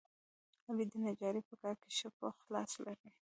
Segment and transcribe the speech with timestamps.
[0.67, 3.09] علي د نجارۍ په کار کې ښه پوخ لاس لري.